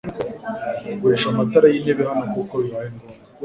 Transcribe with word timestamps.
Ugurisha 0.93 1.27
amatara 1.33 1.67
yintebe 1.73 2.01
hano 2.09 2.23
kuko 2.35 2.53
bibaye 2.63 2.89
ngombwa 2.93 3.19